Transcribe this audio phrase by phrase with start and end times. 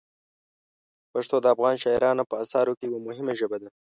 [1.11, 3.69] پښتو د افغان شاعرانو په اثارو کې یوه مهمه ژبه ده.